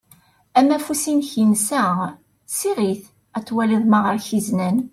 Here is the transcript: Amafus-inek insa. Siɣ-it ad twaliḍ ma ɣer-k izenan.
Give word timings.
Amafus-inek 0.59 1.31
insa. 1.43 1.83
Siɣ-it 2.57 3.03
ad 3.37 3.43
twaliḍ 3.47 3.83
ma 3.87 3.99
ɣer-k 4.05 4.27
izenan. 4.37 4.77